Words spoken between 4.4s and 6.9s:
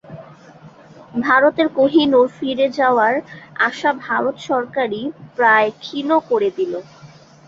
সরকারই প্রায় ক্ষীণ করে দিল।